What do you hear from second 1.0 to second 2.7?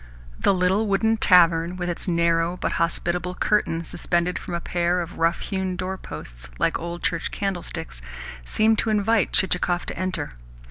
tavern, with its narrow,